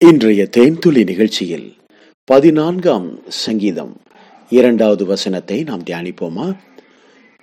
இன்றைய 0.00 0.48
தேன்துளி 0.56 1.04
நிகழ்ச்சியில் 1.04 1.76
பதினான்காம் 2.24 3.06
சங்கீதம் 3.26 3.96
இரண்டாவது 4.48 5.06
வசனத்தை 5.06 5.62
நாம் 5.62 5.82
தியானிப்போமா? 5.82 6.56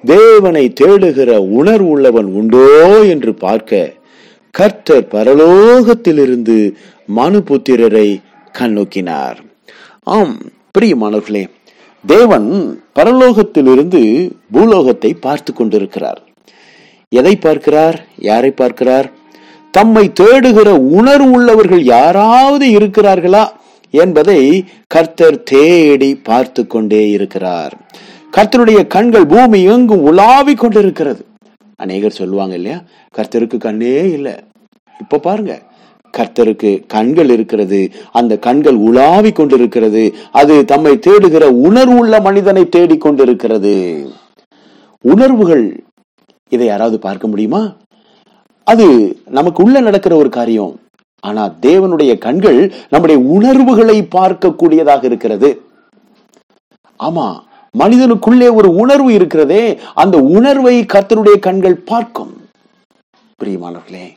தேவனை 0.03 0.73
தேடுகிற 0.81 1.37
உணர்வு 1.37 1.89
உள்ளவன் 1.89 2.25
உண்டோ 2.25 3.03
என்று 3.07 3.33
பார்க்க 3.33 3.93
கர்த்தர் 4.51 5.07
பரலோகத்திலிருந்து 5.07 6.73
மனுபுத்திரரை 7.15 8.21
கண்ணோக்கினார். 8.59 9.35
ஆம் 10.03 10.37
பிரியமானவர்களே 10.79 11.43
தேவன் 12.05 12.79
பரலோகத்திலிருந்து 12.95 14.31
பூலோகத்தை 14.53 15.13
பார்த்து 15.19 15.53
கொண்டிருக்கிறார். 15.53 16.23
எதை 17.09 17.35
பார்க்கிறார்? 17.35 17.99
யாரை 18.17 18.51
பார்க்கிறார்? 18.51 19.11
தம்மை 19.75 20.11
தேடுகிற 20.19 20.67
உணர்வு 20.67 21.31
உள்ளவர்கள் 21.31 21.83
யாராவது 21.83 22.65
இருக்கிறார்களா 22.67 23.47
என்பதை 23.89 24.65
கர்த்தர் 24.87 25.43
தேடி 25.43 26.15
பார்த்து 26.15 26.67
கொண்டே 26.67 27.09
இருக்கிறார். 27.09 27.73
கர்த்தருடைய 28.37 28.87
கண்கள் 28.87 29.25
பூமி 29.25 29.63
எங்கும் 29.63 30.03
உலாவிக் 30.03 30.59
கொண்டிருக்கிறது. 30.59 31.25
அநேகர் 31.75 32.11
சொல்லுவாங்க 32.11 32.55
இல்லையா? 32.55 32.81
கர்த்தருக்கு 33.17 33.57
கண்ணே 33.57 34.09
இல்லை. 34.11 34.33
இப்ப 34.99 35.17
பாருங்க. 35.17 35.61
கர்த்தருக்கு 36.17 36.85
கண்கள் 36.87 37.29
இருக்கிறது. 37.29 37.91
அந்த 38.11 38.37
கண்கள் 38.37 38.77
உலாவிக் 38.77 39.35
கொண்டிருக்கிறது. 39.35 40.13
அது 40.31 40.65
தம்மை 40.65 40.97
தேடுகிற 40.97 41.43
உணர்வுள்ள 41.43 42.21
மனிதனை 42.21 42.67
தேடிக்கொண்டிருக்கிறது 42.75 44.05
உணர்வுகள் 45.01 45.83
இதை 46.49 46.65
யாராவது 46.65 46.99
பார்க்க 46.99 47.27
முடியுமா? 47.27 47.75
அது 48.71 48.85
நமக்கு 49.37 49.59
உள்ள 49.63 49.77
நடக்கிற 49.87 50.13
ஒரு 50.21 50.29
காரியம். 50.37 50.73
ஆனா 51.27 51.43
தேவனுடைய 51.67 52.13
கண்கள் 52.25 52.59
நம்முடைய 52.93 53.17
உணர்வுகளை 53.35 53.97
பார்க்கக்கூடியதாக 54.15 55.03
இருக்கிறது. 55.09 55.49
ஆமா 56.99 57.27
மனிதனுக்குள்ளே 57.81 58.49
ஒரு 58.59 58.69
உணர்வு 58.81 59.09
இருக்கிறதே 59.17 59.63
அந்த 60.01 60.17
உணர்வை 60.37 60.75
கர்த்தருடைய 60.93 61.37
கண்கள் 61.47 61.77
பார்க்கும். 61.91 62.33
பிரியமானவர்களே 63.39 64.07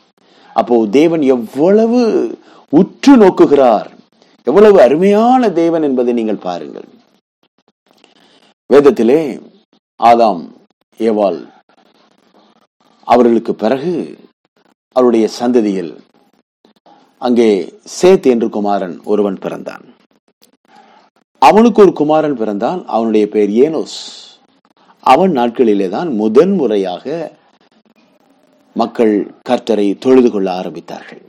அப்போ 0.61 0.77
தேவன் 0.99 1.25
எவ்வளவு 1.37 2.01
உற்று 2.81 3.13
நோக்குகிறார். 3.23 3.89
எவ்வளவு 4.47 4.79
அருமையான 4.85 5.51
தேவன் 5.61 5.87
என்பதை 5.89 6.13
நீங்கள் 6.19 6.45
பாருங்கள். 6.47 6.89
வேதத்திலே 8.73 9.21
ஆதாம் 10.01 10.43
ஏவாள் 11.09 11.41
அவர்களுக்கு 13.07 13.53
பிறகு 13.65 13.93
அவருடைய 14.99 15.29
சந்ததியில் 15.41 15.93
அங்கே 17.19 17.49
சேத் 18.01 18.27
என்று 18.33 18.49
குமாரன் 18.57 18.97
ஒருவன் 19.05 19.39
பிறந்தான். 19.45 19.85
அவனுக்கு 21.39 21.83
ஒரு 21.83 21.93
குமாரன் 21.93 22.37
பிறந்தான். 22.37 22.81
அவனுடைய 22.87 23.29
பெயர் 23.35 23.53
ஏனோஸ். 23.65 23.99
அவன் 25.01 25.33
நாட்களிலே 25.37 25.89
தான் 25.89 26.09
முதன் 26.21 26.55
முறையாக 26.61 27.05
மக்கள் 28.75 29.15
கர்த்தரை 29.49 29.87
தொழுது 29.99 30.31
கொள்ள 30.31 30.49
ஆரம்பித்தார்கள். 30.61 31.23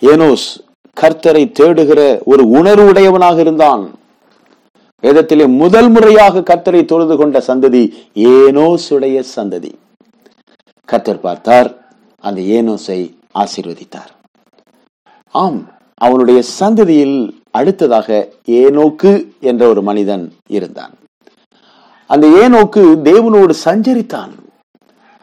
ஏனோஸ் 0.00 0.46
கர்த்தரை 1.00 1.42
தேடுகிற 1.58 2.00
ஒரு 2.24 2.42
உணர்வு 2.58 2.86
உடையவனாக 2.88 3.40
இருந்தான். 3.40 3.84
வேதத்திலே 5.02 5.44
முதல் 5.62 5.90
முறையாக 5.90 6.42
கர்த்தரை 6.50 6.84
தொழுது 6.84 7.16
கொண்ட 7.16 7.38
சந்ததி 7.46 7.84
ஏனோசுடைய 8.14 9.18
சந்ததி. 9.36 9.72
கர்த்தர் 10.84 11.20
பார்த்தார் 11.20 11.70
அந்த 12.20 12.40
ஏனோஸை 12.40 13.00
ஆசீர்வதித்தார். 13.34 14.12
ஆம் 15.32 15.60
அவனுடைய 15.96 16.42
சந்ததியில் 16.60 17.18
அடுத்ததாக 17.50 18.28
ஏனோக்கு 18.46 19.12
என்ற 19.40 19.68
ஒரு 19.68 19.82
மனிதன் 19.82 20.34
இருந்தான். 20.48 20.94
அந்த 22.06 22.26
ஏனோக்கு 22.42 22.82
தேவனோடு 23.08 23.54
சஞ்சரித்தான். 23.64 24.32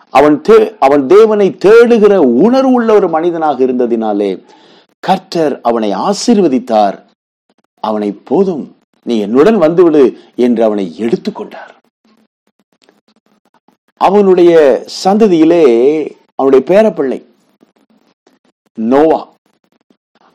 அவன் 0.09 0.41
அவன் 0.79 1.07
தேவனை 1.07 1.55
தேடுகிற 1.65 2.15
உணர்வு 2.17 2.71
உள்ள 2.71 2.93
ஒரு 2.93 3.09
மனிதனாக 3.09 3.65
இருந்ததினாலே 3.65 4.43
கர்த்தர் 4.99 5.61
அவனை 5.61 5.91
ஆசீர்வதித்தார். 5.91 6.97
அவனை 7.79 8.11
போதும் 8.11 8.75
நீ 9.03 9.19
என்னுடன் 9.19 9.57
வந்துவிடு 9.57 10.17
என்று 10.35 10.63
அவனை 10.63 10.95
எடுத்துக்கொண்டார். 10.97 11.73
அவனுடைய 13.97 14.83
சந்ததியிலே 15.03 15.63
அவனுடைய 16.41 16.65
பேரப்பிள்ளை 16.65 17.25
நோவா. 18.73 19.27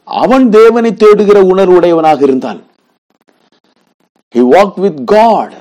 அவன் 0.04 0.50
தேவனை 0.50 0.90
தேடுகிற 0.92 1.38
உணர்வுடையவனாக 1.52 2.22
இருந்தான். 2.22 2.60
ஹி 4.34 4.38
வாக் 4.38 4.80
வித் 4.80 5.06
காட் 5.06 5.52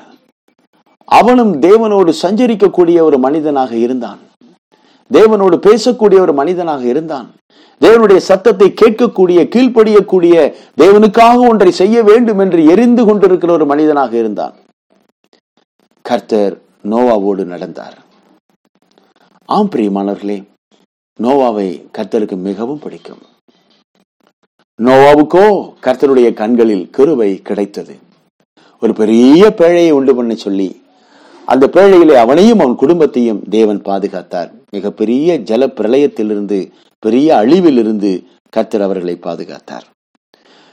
அவனும் 1.06 1.60
தேவனோடு 1.60 2.14
சஞ்சரிக்கக்கூடிய 2.22 3.02
ஒரு 3.02 3.18
மனிதனாக 3.18 3.76
இருந்தான். 3.76 4.18
தேவனோடு 5.14 5.58
பேசக்கூடிய 5.58 6.20
ஒரு 6.20 6.34
மனிதனாக 6.34 6.84
இருந்தான். 6.84 7.32
தேவனுடைய 7.82 8.18
சத்தத்தை 8.18 8.74
கேட்கக்கூடிய 8.82 9.48
கீழ்ப்படியக்கூடிய 9.56 10.54
தேவனுக்காக 10.78 11.50
ஒன்றை 11.50 11.72
செய்ய 11.72 12.04
வேண்டும் 12.04 12.40
என்று 12.40 12.66
எரிந்து 12.66 13.06
கொண்டிருக்கிற 13.06 13.54
ஒரு 13.54 13.66
மனிதனாக 13.66 14.18
இருந்தான். 14.18 14.54
கர்த்தர் 16.02 16.62
நோவாவோடு 16.84 17.46
நடந்தார். 17.46 18.10
ஆம் 19.52 19.70
பிரியமானவர்களே 19.70 20.44
நோவாவை 21.24 21.84
கர்த்தருக்கு 21.98 22.36
மிகவும் 22.36 22.80
பிடிக்கும். 22.80 23.18
நோவாவுக்கோ 24.84 25.74
கர்த்தருடைய 25.82 26.34
கண்களில் 26.34 26.90
கிருவை 26.98 27.42
கிடைத்தது. 27.42 27.96
ஒரு 28.82 28.94
பெரிய 28.94 29.54
பேழையை 29.58 29.92
உண்டு 29.92 30.16
பண்ண 30.16 30.36
சொல்லி 30.36 30.82
அந்த 31.46 31.68
பேழையிலே 31.68 32.14
அவனையும் 32.14 32.60
அவன் 32.60 32.76
குடும்பத்தையும் 32.76 33.44
தேவன் 33.50 33.82
பாதுகாத்தார். 33.82 34.52
மிகப்பெரிய 34.72 35.40
ஜல 35.40 35.68
பிரளயத்திலிருந்து 35.68 36.72
பெரிய 37.00 37.36
அழிவிலிருந்து 37.36 38.24
கர்த்தர் 38.50 38.82
அவர்களை 38.82 39.18
பாதுகாத்தார். 39.24 39.86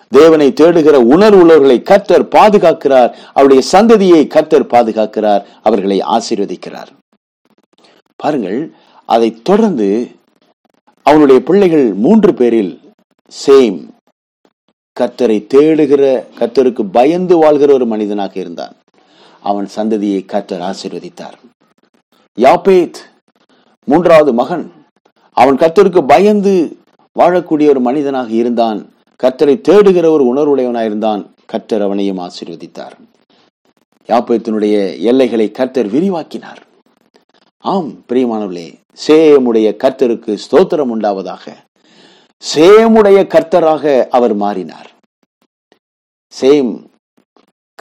தேவனை 0.08 0.52
தேடுகிற 0.52 0.96
உணர்வுள்ளவர்களை 1.14 1.82
கர்த்தர் 1.82 2.28
பாதுகாக்கிறார். 2.28 3.14
அவருடைய 3.34 3.62
சந்ததியை 3.72 4.26
கர்த்தர் 4.26 4.66
பாதுகாக்கிறார். 4.66 5.44
அவர்களை 5.62 6.00
ஆசீர்வதிக்கிறார். 6.00 6.86
பாருங்கள் 8.22 8.72
அதை 9.06 9.42
தொடர்ந்து 9.42 10.08
அவனுடைய 11.02 11.40
பிள்ளைகள் 11.40 11.92
மூன்று 11.94 12.34
பேரில் 12.34 12.80
சேம் 13.46 13.88
கத்தரை 15.00 15.46
தேடுகிற 15.54 16.24
கர்த்தருக்கு 16.38 16.88
பயந்து 16.92 17.36
வாழ்கிற 17.36 17.72
ஒரு 17.72 17.86
மனிதனாக 17.86 18.40
இருந்தான். 18.40 18.74
அவன் 19.42 19.68
சந்ததியை 19.76 20.24
கத்தர் 20.26 20.64
ஆசீர்வதித்தார். 20.70 21.36
யாபேத் 22.40 22.98
மூன்றாவது 23.84 24.32
மகன் 24.32 24.72
அவன் 25.32 25.56
கத்தருக்கு 25.56 26.06
பயந்து 26.06 26.76
வாழக்கூடிய 27.18 27.68
ஒரு 27.68 27.80
மனிதனாக 27.80 28.30
இருந்தான். 28.30 28.92
கத்தரை 29.22 29.60
தேடுகிற 29.68 30.06
ஒரு 30.06 30.24
உணர்வுடையவனாக 30.24 30.84
இருந்தான். 30.84 31.34
கத்தர் 31.52 31.82
அவனையும் 31.82 32.18
ஆசீர்வதித்தார். 32.18 32.96
யாப்பேத்தினுடைய 34.08 35.00
எல்லைகளை 35.00 35.50
கர்த்தர் 35.50 35.86
விரிவாக்கினார். 35.86 36.66
ஆம் 37.68 38.04
பிரியமானவர்களே 38.08 38.74
சேமுடைய 39.06 39.76
கர்த்தருக்கு 39.84 40.38
ஸ்தோத்திரம் 40.50 40.90
உண்டாவதாக. 40.94 41.52
சேமுடைய 42.54 43.18
கர்த்தராக 43.26 44.08
அவர் 44.08 44.34
மாறினார். 44.34 44.90
சேம் 46.40 46.84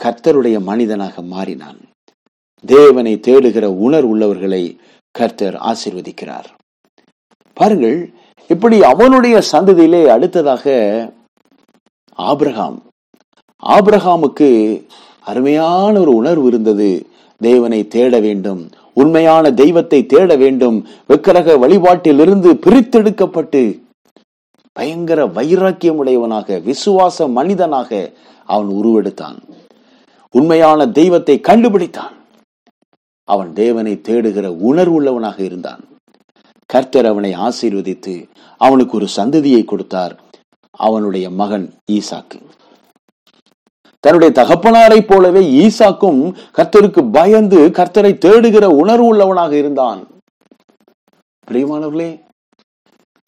கர்த்தருடைய 0.02 0.60
மனிதனாக 0.60 1.22
மாறினான். 1.22 1.78
தேவனை 2.66 3.20
தேடுகிற 3.20 3.64
உணர் 3.64 4.04
உள்ளவர்களை 4.04 4.80
கர்த்தர் 5.10 5.54
ஆசிர்வதிக்கிறார். 5.54 6.44
பாருங்கள் 7.52 8.12
இப்படி 8.48 8.82
அவனுடைய 8.82 9.42
சந்ததியிலே 9.52 10.06
அடுத்ததாக 10.06 10.66
ஆபிரகாம். 12.14 12.82
ஆபிரகாமுக்கு 13.66 14.84
அருமையான 15.20 16.00
ஒரு 16.00 16.14
உணர்வு 16.14 16.46
இருந்தது. 16.46 17.06
தேவனை 17.36 17.88
தேட 17.88 18.20
வேண்டும் 18.20 18.70
உண்மையான 19.00 19.52
தெய்வத்தை 19.52 20.06
தேட 20.06 20.36
வேண்டும். 20.36 20.78
விக்கிரக 21.06 21.56
வழிபாட்டிலிருந்து 21.56 22.50
பிரித்தெடுக்கப்பட்டு 22.66 23.62
பயங்கர 24.72 25.26
வைராக்கியம் 25.26 25.96
உடையவனாக 25.96 26.58
விசுவாச 26.58 27.28
மனிதனாக 27.28 28.12
அவன் 28.44 28.70
உருவெடுத்தான். 28.76 29.38
உண்மையான 30.30 30.80
தெய்வத்தை 30.88 31.40
கண்டுபிடித்தான். 31.48 32.14
அவன் 33.24 33.50
தேவனை 33.52 33.94
தேடுகிற 34.08 34.46
உணர்வுள்ளவனாக 34.68 35.38
இருந்தான். 35.40 35.82
கர்த்தர் 36.66 37.06
அவனை 37.06 37.30
ஆசீர்வதித்து 37.36 38.14
அவனுக்கு 38.58 38.96
ஒரு 38.96 39.08
சந்ததியை 39.16 39.64
கொடுத்தார். 39.64 40.14
அவனுடைய 40.78 41.30
மகன் 41.30 41.66
ஈசாக்கு. 41.92 42.38
தன்னுடைய 44.00 44.42
தகப்பனாரை 44.42 45.00
போலவே 45.06 45.68
ஈசாக்கும் 45.68 46.34
கர்த்தருக்கு 46.56 47.10
பயந்து 47.12 47.68
கர்த்தரை 47.68 48.12
தேடுகிற 48.24 48.64
உணர்வு 48.64 49.06
உள்ளவனாக 49.06 49.56
இருந்தான். 49.56 50.06
பிரியமானவர்களே 51.50 52.20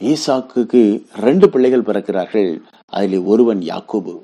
ஈசாக்கு 0.02 1.02
ரெண்டு 1.16 1.50
பிள்ளைகள் 1.50 1.82
பிறக்கிறார்கள். 1.82 2.60
அதில் 2.86 3.18
ஒருவன் 3.18 3.58
யாக்கோபு. 3.58 4.18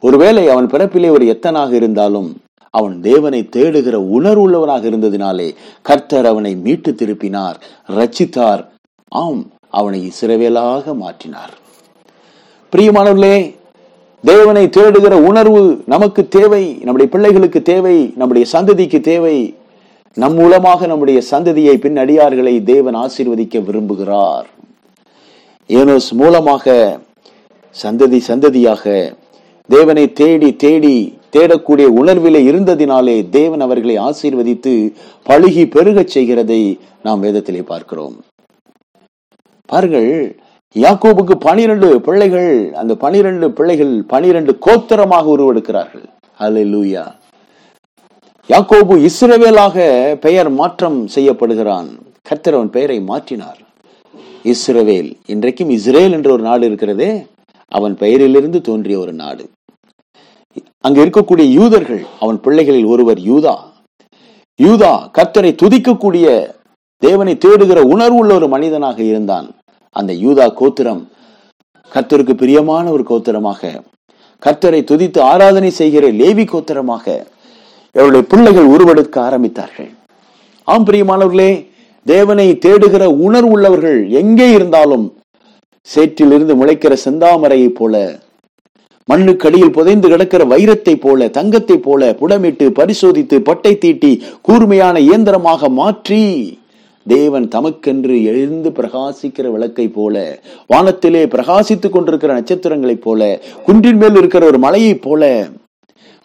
ஒருவேளை 0.00 0.48
அவன் 0.48 0.66
பிறப்பிலே 0.66 1.10
ஒரு 1.10 1.24
எத்தனாக 1.24 1.72
இருந்தாலும் 1.72 2.40
அவன் 2.70 3.00
தேவனை 3.00 3.48
தேடுகிற 3.56 3.96
உணர்வுள்ளவனாக 4.18 4.90
இருந்ததினாலே 4.90 5.54
கர்த்தர் 5.82 6.26
அவனை 6.26 6.56
மீட்டு 6.56 6.92
திருப்பினார் 6.92 7.54
ரச்சித்தார் 7.88 8.68
ஆம் 9.08 9.50
அவனை 9.70 10.12
சிறவேலாக 10.20 10.94
மாற்றினார். 11.04 11.52
பிரியமானவர்களே 12.72 13.60
தேவனை 14.24 14.64
தேடுகிற 14.66 15.14
உணர்வு 15.28 15.82
நமக்கு 15.86 16.28
தேவை 16.28 16.64
நம்முடைய 16.74 17.06
பிள்ளைகளுக்கு 17.12 17.62
தேவை 17.62 18.12
நம்முடைய 18.16 18.46
சந்ததிக்கு 18.52 19.00
தேவை. 19.00 19.36
நம் 20.14 20.34
மூலமாக 20.34 20.86
நம்முடைய 20.86 21.22
சந்ததியை 21.30 21.74
பின் 21.74 21.96
அடியார்களை 21.96 22.62
தேவன் 22.62 22.94
ஆசீர்வதிக்க 22.94 23.62
விரும்புகிறார். 23.68 24.46
ஏனோஸ் 25.68 26.10
மூலமாக 26.10 26.74
சந்ததி 27.82 28.20
சந்ததியாக 28.28 28.84
தேவனை 29.68 30.12
தேடி 30.12 30.56
தேடி 30.56 30.96
தேடக்கூடிய 31.36 31.86
உணர்விலே 32.00 32.40
இருந்ததினாலே 32.52 33.28
தேவன் 33.28 33.60
அவர்களை 33.60 33.96
ஆசீர்வதித்து 33.98 34.74
பழுகி 35.28 35.64
பெருகச் 35.76 36.12
செய்கிறதை 36.14 36.62
நாம் 37.02 37.22
வேதத்திலே 37.22 37.62
பார்க்கிறோம். 37.62 38.16
பாருங்கள் 39.66 40.36
யாக்கோபுக்கு 40.76 41.34
பனிரெண்டு 41.46 42.00
பிள்ளைகள் 42.00 42.72
அந்த 42.80 42.92
பனிரெண்டு 43.02 43.46
பிள்ளைகள் 43.50 44.04
பனிரெண்டு 44.12 44.52
கோத்தரமாக 44.66 45.26
உருவெடுக்கிறார்கள். 45.34 46.06
அல்லேலூயா 46.38 47.02
யாக்கோபு 48.48 48.94
இஸ்ரவேலாக 49.08 49.76
பெயர் 50.26 50.50
மாற்றம் 50.50 51.08
செய்யப்படுகிறான். 51.14 51.88
கர்த்தர் 52.22 52.54
அவன் 52.54 52.70
பெயரை 52.70 52.98
மாற்றினார். 53.10 53.60
இஸ்ரவேல் 54.52 55.10
இன்றைக்கும் 55.26 55.70
இஸ்ரேல் 55.70 56.12
என்ற 56.12 56.32
ஒரு 56.32 56.42
நாடு 56.42 56.66
இருக்கிறதே 56.66 57.10
அவன் 57.68 57.94
பெயரிலிருந்து 57.94 58.60
தோன்றிய 58.60 58.98
ஒரு 58.98 59.12
நாடு. 59.12 59.44
அங்கு 60.86 61.04
இருக்கக்கூடிய 61.04 61.46
யூதர்கள் 61.60 62.02
அவன் 62.20 62.40
பிள்ளைகளில் 62.44 62.90
ஒருவர் 62.94 63.18
யூதா. 63.30 63.56
யூதா 64.60 64.92
கர்த்தரை 65.18 65.52
துதிக்கக்கூடிய 65.62 66.26
தேவனை 66.98 67.34
தேடுகிற 67.44 67.80
உணர்வுள்ள 67.94 68.32
ஒரு 68.34 68.48
மனிதனாக 68.48 69.02
இருந்தான். 69.02 69.46
அந்த 69.96 70.12
யூதா 70.12 70.54
கோத்திரம் 70.54 71.08
கர்த்தருக்கு 71.92 72.34
பிரியமான 72.34 72.90
ஒரு 72.90 73.02
கோத்திரமாக 73.02 73.82
கர்த்தரை 74.42 74.84
துதித்து 74.84 75.20
ஆராதனை 75.20 75.70
செய்கிற 75.70 76.06
லேவி 76.10 76.44
கோத்திரமாக 76.44 77.04
அவருடைய 77.94 78.26
பிள்ளைகள் 78.28 78.64
உருவெடுக்க 78.64 79.16
ஆரம்பித்தார்கள். 79.20 79.90
ஆம் 80.64 80.86
பிரியமானவர்களே 80.86 81.50
தேவனை 82.06 82.58
தேடுகிற 82.64 83.04
உணர்வுள்ளவர்கள் 83.26 84.10
எங்கே 84.10 84.50
இருந்தாலும் 84.50 85.16
சேற்றிலிருந்து 85.88 86.54
முளைக்கிற 86.56 86.96
செந்தாமரையைப் 87.04 87.74
போல 87.74 88.20
மண்ணுக்கடியில் 89.08 89.70
புதைந்து 89.70 90.08
கிடக்கிற 90.08 90.44
வைரத்தை 90.44 90.94
போல 90.94 91.28
தங்கத்தை 91.28 91.76
போல 91.76 92.12
புடமிட்டு 92.14 92.66
பரிசோதித்து 92.70 93.40
பட்டை 93.40 93.78
தீட்டி 93.78 94.22
கூர்மையான 94.42 95.00
இயந்திரமாக 95.00 95.68
மாற்றி 95.68 96.20
தேவன் 97.06 97.48
தமக்கென்று 97.48 98.22
எழுந்து 98.22 98.70
பிரகாசிக்கிற 98.70 99.50
விளக்கை 99.50 99.88
போல 99.88 100.42
வானத்திலே 100.66 101.26
பிரகாசித்துக் 101.26 101.90
கொண்டிருக்கிற 101.90 102.40
நட்சத்திரங்களைப் 102.40 103.00
போல 103.00 103.40
குன்றின் 103.66 103.96
மேல் 103.96 104.16
இருக்கிற 104.16 104.46
ஒரு 104.46 104.58
மலையைப் 104.58 105.02
போல 105.02 105.48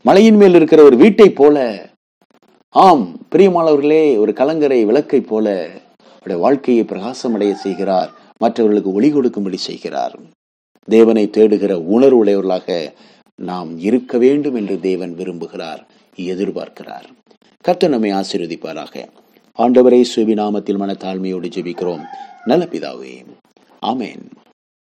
மலையின் 0.03 0.35
மேல் 0.35 0.53
இருக்கிற 0.53 0.83
ஒரு 0.83 0.97
வீட்டைப் 0.97 1.35
போல 1.35 1.89
ஆம் 2.69 3.19
பிரியமானவர்களே 3.35 4.17
ஒரு 4.17 4.33
கலங்கரை 4.33 4.85
விளக்கை 4.85 5.21
போல 5.21 5.69
அவருடைய 6.05 6.41
வாழ்க்கையை 6.41 6.83
பிரகாசமடைய 6.83 7.53
செய்கிறார் 7.53 8.11
மற்றவர்களுக்கு 8.37 8.93
ஒளி 8.93 9.09
கொடுக்கும்படி 9.09 9.57
செய்கிறார். 9.57 10.19
தேவனை 10.83 11.29
தேடுகிற 11.37 11.75
உணர்வுடையவர்களாக 11.93 12.93
நாம் 13.41 13.79
இருக்க 13.79 14.17
வேண்டும் 14.17 14.55
என்று 14.55 14.79
தேவன் 14.79 15.15
விரும்புகிறார் 15.17 15.85
எதிர்பார்க்கிறார். 16.15 17.03
கர்த்தர் 17.61 17.89
நம்மை 17.89 18.11
ஆசீர்வதிப்பாராக. 18.11 19.07
ஆண்டவரே 19.57 20.01
சுவி 20.01 20.33
நாமத்தில் 20.33 20.77
மன 20.77 20.93
தாழ்மையோடு 20.93 21.49
ஜெபிக்கிறோம். 21.55 22.03
நல்ல 22.45 22.65
பிதாவே 22.65 23.25
ஆமேன். 23.81 24.23